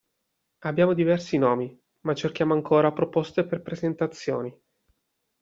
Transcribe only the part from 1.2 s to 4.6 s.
nomi ma cerchiamo ancora proposte per presentazioni!